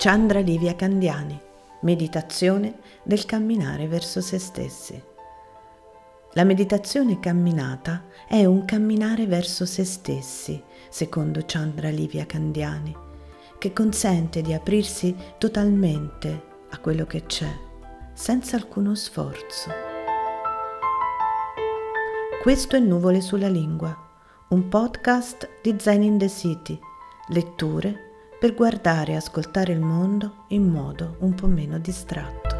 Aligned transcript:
Chandra 0.00 0.38
Livia 0.38 0.76
Candiani, 0.76 1.36
meditazione 1.80 2.78
del 3.02 3.24
camminare 3.24 3.88
verso 3.88 4.20
se 4.20 4.38
stessi. 4.38 5.02
La 6.34 6.44
meditazione 6.44 7.18
camminata 7.18 8.04
è 8.28 8.44
un 8.44 8.64
camminare 8.64 9.26
verso 9.26 9.66
se 9.66 9.82
stessi, 9.84 10.62
secondo 10.88 11.42
Chandra 11.44 11.88
Livia 11.88 12.26
Candiani, 12.26 12.96
che 13.58 13.72
consente 13.72 14.40
di 14.40 14.52
aprirsi 14.52 15.16
totalmente 15.36 16.42
a 16.70 16.78
quello 16.78 17.04
che 17.04 17.26
c'è, 17.26 17.52
senza 18.12 18.54
alcuno 18.54 18.94
sforzo. 18.94 19.68
Questo 22.40 22.76
è 22.76 22.78
Nuvole 22.78 23.20
sulla 23.20 23.48
lingua, 23.48 23.96
un 24.50 24.68
podcast 24.68 25.58
di 25.60 25.74
Zen 25.76 26.04
in 26.04 26.18
the 26.18 26.28
City, 26.28 26.78
letture 27.30 28.06
per 28.38 28.54
guardare 28.54 29.12
e 29.12 29.16
ascoltare 29.16 29.72
il 29.72 29.80
mondo 29.80 30.44
in 30.48 30.68
modo 30.68 31.16
un 31.20 31.34
po' 31.34 31.48
meno 31.48 31.78
distratto. 31.78 32.56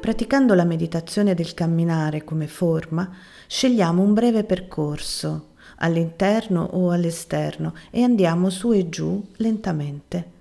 Praticando 0.00 0.54
la 0.54 0.64
meditazione 0.64 1.34
del 1.34 1.52
camminare 1.52 2.24
come 2.24 2.46
forma, 2.46 3.08
scegliamo 3.46 4.02
un 4.02 4.14
breve 4.14 4.44
percorso 4.44 5.48
all'interno 5.76 6.62
o 6.72 6.90
all'esterno 6.90 7.74
e 7.90 8.02
andiamo 8.02 8.48
su 8.48 8.72
e 8.72 8.88
giù 8.88 9.22
lentamente. 9.36 10.39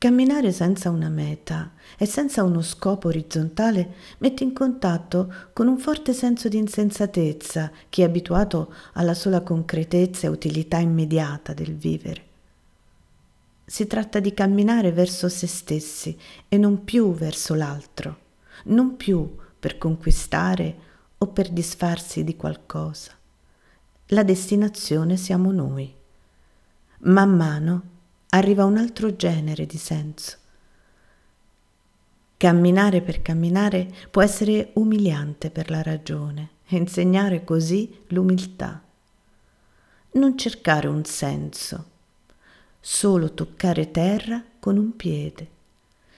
Camminare 0.00 0.50
senza 0.50 0.88
una 0.88 1.10
meta 1.10 1.72
e 1.98 2.06
senza 2.06 2.42
uno 2.42 2.62
scopo 2.62 3.08
orizzontale 3.08 3.96
mette 4.20 4.44
in 4.44 4.54
contatto 4.54 5.30
con 5.52 5.68
un 5.68 5.76
forte 5.76 6.14
senso 6.14 6.48
di 6.48 6.56
insensatezza 6.56 7.70
chi 7.90 8.00
è 8.00 8.06
abituato 8.06 8.72
alla 8.94 9.12
sola 9.12 9.42
concretezza 9.42 10.26
e 10.26 10.30
utilità 10.30 10.78
immediata 10.78 11.52
del 11.52 11.76
vivere. 11.76 12.24
Si 13.66 13.86
tratta 13.86 14.20
di 14.20 14.32
camminare 14.32 14.90
verso 14.90 15.28
se 15.28 15.46
stessi 15.46 16.16
e 16.48 16.56
non 16.56 16.82
più 16.84 17.12
verso 17.12 17.52
l'altro, 17.52 18.18
non 18.64 18.96
più 18.96 19.36
per 19.58 19.76
conquistare 19.76 20.76
o 21.18 21.26
per 21.26 21.50
disfarsi 21.50 22.24
di 22.24 22.36
qualcosa. 22.36 23.12
La 24.06 24.22
destinazione 24.22 25.18
siamo 25.18 25.52
noi. 25.52 25.94
Man 27.00 27.36
mano 27.36 27.98
arriva 28.30 28.64
un 28.64 28.76
altro 28.76 29.16
genere 29.16 29.66
di 29.66 29.78
senso. 29.78 30.36
Camminare 32.36 33.02
per 33.02 33.22
camminare 33.22 33.92
può 34.10 34.22
essere 34.22 34.70
umiliante 34.74 35.50
per 35.50 35.70
la 35.70 35.82
ragione 35.82 36.50
e 36.66 36.76
insegnare 36.76 37.44
così 37.44 38.02
l'umiltà. 38.08 38.82
Non 40.12 40.38
cercare 40.38 40.88
un 40.88 41.04
senso, 41.04 41.84
solo 42.80 43.34
toccare 43.34 43.90
terra 43.90 44.42
con 44.58 44.78
un 44.78 44.96
piede, 44.96 45.48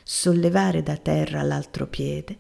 sollevare 0.03 0.83
da 0.83 0.97
terra 0.97 1.43
l'altro 1.43 1.87
piede, 1.87 2.37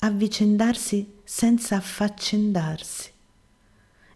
avvicendarsi 0.00 1.20
senza 1.22 1.76
affaccendarsi, 1.76 3.10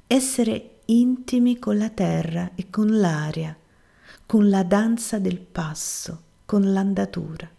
essere 0.07 0.79
intimi 0.87 1.59
con 1.59 1.79
la 1.79 1.91
terra 1.91 2.51
e 2.55 2.69
con 2.71 2.99
l'aria, 2.99 3.57
con 4.31 4.49
la 4.49 4.63
danza 4.63 5.19
del 5.19 5.41
passo, 5.41 6.23
con 6.47 6.73
l'andatura. 6.73 7.51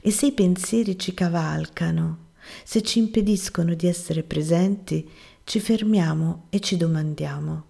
E 0.00 0.10
se 0.12 0.26
i 0.26 0.32
pensieri 0.32 0.96
ci 0.96 1.12
cavalcano, 1.12 2.26
se 2.62 2.82
ci 2.82 3.00
impediscono 3.00 3.74
di 3.74 3.88
essere 3.88 4.22
presenti, 4.22 5.10
ci 5.42 5.58
fermiamo 5.58 6.44
e 6.50 6.60
ci 6.60 6.76
domandiamo 6.76 7.64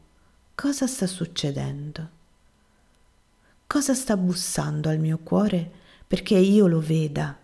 cosa 0.54 0.86
sta 0.86 1.06
succedendo? 1.06 2.08
Cosa 3.66 3.94
sta 3.94 4.14
bussando 4.18 4.90
al 4.90 4.98
mio 4.98 5.16
cuore 5.16 5.72
perché 6.06 6.36
io 6.36 6.66
lo 6.66 6.80
veda? 6.80 7.38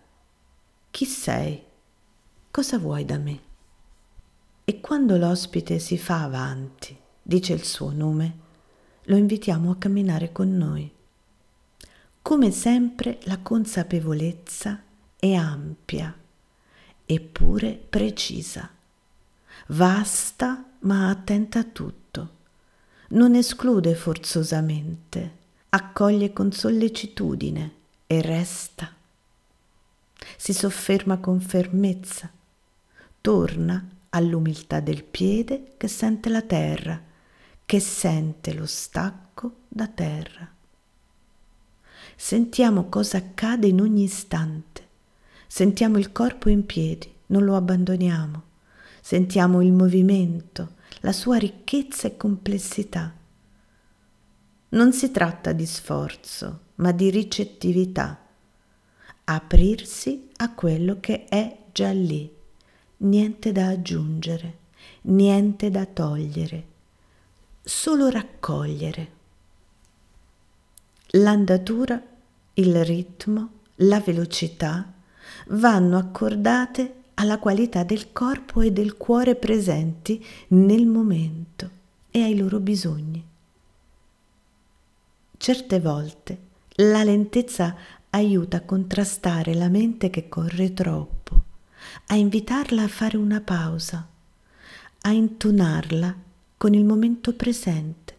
Chi 0.91 1.05
sei? 1.05 1.63
Cosa 2.51 2.77
vuoi 2.77 3.05
da 3.05 3.17
me? 3.17 3.39
E 4.65 4.81
quando 4.81 5.17
l'ospite 5.17 5.79
si 5.79 5.97
fa 5.97 6.21
avanti, 6.21 6.95
dice 7.23 7.53
il 7.53 7.63
suo 7.63 7.91
nome, 7.91 8.47
lo 9.09 9.17
invitiamo 9.17 9.71
a 9.71 9.77
camminare 9.77 10.31
con 10.31 10.55
noi. 10.55 10.89
Come 12.21 12.51
sempre 12.51 13.19
la 13.23 13.39
consapevolezza 13.39 14.81
è 15.15 15.33
ampia, 15.33 16.15
eppure 17.05 17.71
precisa, 17.89 18.69
vasta 19.67 20.63
ma 20.81 21.09
attenta 21.09 21.59
a 21.59 21.63
tutto, 21.63 22.29
non 23.09 23.33
esclude 23.33 23.95
forzosamente, 23.95 25.37
accoglie 25.69 26.31
con 26.31 26.51
sollecitudine 26.51 27.71
e 28.05 28.21
resta. 28.21 28.93
Si 30.37 30.53
sofferma 30.53 31.17
con 31.17 31.41
fermezza, 31.41 32.29
torna 33.21 33.89
all'umiltà 34.09 34.79
del 34.79 35.03
piede 35.03 35.73
che 35.77 35.87
sente 35.87 36.29
la 36.29 36.43
terra 36.43 37.07
che 37.69 37.79
sente 37.79 38.55
lo 38.55 38.65
stacco 38.65 39.57
da 39.67 39.85
terra. 39.85 40.51
Sentiamo 42.15 42.89
cosa 42.89 43.17
accade 43.17 43.67
in 43.67 43.79
ogni 43.79 44.05
istante. 44.05 44.87
Sentiamo 45.45 45.99
il 45.99 46.11
corpo 46.11 46.49
in 46.49 46.65
piedi, 46.65 47.13
non 47.27 47.43
lo 47.43 47.55
abbandoniamo. 47.55 48.41
Sentiamo 49.01 49.61
il 49.61 49.71
movimento, 49.71 50.77
la 51.01 51.11
sua 51.11 51.37
ricchezza 51.37 52.07
e 52.07 52.17
complessità. 52.17 53.13
Non 54.69 54.91
si 54.91 55.11
tratta 55.11 55.51
di 55.51 55.67
sforzo, 55.67 56.61
ma 56.77 56.91
di 56.91 57.11
ricettività. 57.11 58.19
Aprirsi 59.25 60.29
a 60.37 60.55
quello 60.55 60.99
che 60.99 61.25
è 61.25 61.65
già 61.71 61.91
lì. 61.91 62.33
Niente 62.97 63.51
da 63.51 63.67
aggiungere, 63.67 64.57
niente 65.01 65.69
da 65.69 65.85
togliere, 65.85 66.68
solo 67.61 68.09
raccogliere. 68.09 69.17
L'andatura, 71.13 72.01
il 72.53 72.85
ritmo, 72.85 73.51
la 73.77 73.99
velocità 73.99 74.93
vanno 75.47 75.97
accordate 75.97 76.95
alla 77.15 77.39
qualità 77.39 77.83
del 77.83 78.11
corpo 78.11 78.61
e 78.61 78.71
del 78.71 78.95
cuore 78.95 79.35
presenti 79.35 80.23
nel 80.49 80.85
momento 80.85 81.69
e 82.11 82.23
ai 82.23 82.37
loro 82.37 82.59
bisogni. 82.59 83.25
Certe 85.37 85.79
volte 85.79 86.47
la 86.75 87.03
lentezza 87.03 87.75
aiuta 88.11 88.57
a 88.57 88.61
contrastare 88.61 89.53
la 89.53 89.69
mente 89.69 90.09
che 90.09 90.29
corre 90.29 90.73
troppo, 90.73 91.43
a 92.07 92.15
invitarla 92.15 92.83
a 92.83 92.87
fare 92.87 93.17
una 93.17 93.41
pausa, 93.41 94.07
a 95.01 95.11
intonarla 95.11 96.15
con 96.59 96.73
il 96.73 96.83
momento 96.83 97.35
presente. 97.35 98.17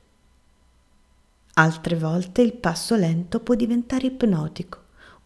Altre 1.56 1.94
volte 1.94 2.40
il 2.40 2.54
passo 2.54 2.96
lento 2.96 3.40
può 3.40 3.54
diventare 3.54 4.06
ipnotico, 4.06 4.78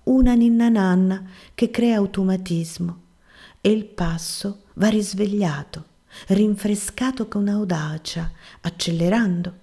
una 0.04 0.34
ninna 0.34 0.68
nanna 0.68 1.24
che 1.54 1.70
crea 1.70 1.98
automatismo 1.98 3.02
e 3.60 3.70
il 3.70 3.84
passo 3.84 4.64
va 4.74 4.88
risvegliato, 4.88 5.84
rinfrescato 6.26 7.28
con 7.28 7.46
audacia, 7.46 8.32
accelerando 8.62 9.58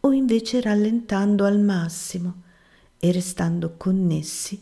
o 0.00 0.12
invece 0.12 0.62
rallentando 0.62 1.44
al 1.44 1.60
massimo 1.60 2.44
e 2.98 3.12
restando 3.12 3.74
connessi 3.76 4.58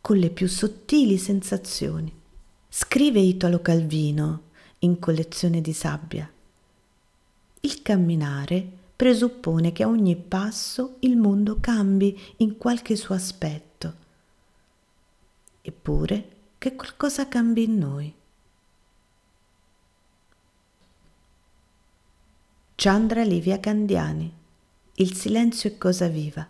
con 0.00 0.16
le 0.18 0.30
più 0.30 0.46
sottili 0.46 1.18
sensazioni. 1.18 2.14
Scrive 2.68 3.18
Italo 3.18 3.60
Calvino 3.60 4.42
in 4.78 5.00
Collezione 5.00 5.60
di 5.60 5.72
sabbia. 5.72 6.28
Il 7.64 7.80
camminare 7.80 8.62
presuppone 8.94 9.72
che 9.72 9.84
a 9.84 9.88
ogni 9.88 10.16
passo 10.16 10.96
il 11.00 11.16
mondo 11.16 11.60
cambi 11.60 12.14
in 12.36 12.58
qualche 12.58 12.94
suo 12.94 13.14
aspetto, 13.14 13.94
eppure 15.62 16.28
che 16.58 16.76
qualcosa 16.76 17.26
cambi 17.26 17.62
in 17.62 17.78
noi. 17.78 18.14
Chandra 22.74 23.22
Livia 23.22 23.58
Candiani 23.58 24.30
Il 24.96 25.14
silenzio 25.14 25.70
è 25.70 25.78
cosa 25.78 26.06
viva, 26.08 26.46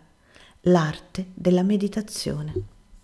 l'arte 0.63 1.27
della 1.33 1.63
meditazione. 1.63 2.74